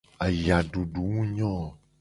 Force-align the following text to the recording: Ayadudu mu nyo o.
Ayadudu 0.25 1.01
mu 1.11 1.21
nyo 1.33 1.49
o. 1.63 1.65